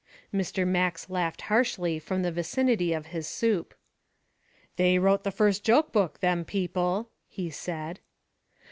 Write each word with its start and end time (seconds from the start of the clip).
Mr. 0.33 0.67
Max 0.67 1.11
laughed 1.11 1.41
harshly 1.43 1.99
from 1.99 2.23
the 2.23 2.31
vicinity 2.31 2.91
of 2.91 3.05
his 3.13 3.27
soup. 3.27 3.75
"They 4.75 4.97
wrote 4.97 5.23
the 5.23 5.29
first 5.29 5.63
joke 5.63 5.91
book, 5.93 6.21
them 6.21 6.43
people," 6.43 7.11
he 7.27 7.51
said. 7.51 7.99